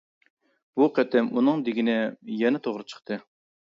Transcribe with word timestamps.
بۇ 0.79 0.87
قېتىم 0.95 1.31
ئۇنىڭ 1.37 1.63
دېگىنى 1.69 2.01
يەنە 2.43 2.67
توغرا 2.67 2.93
چىقتى. 2.93 3.25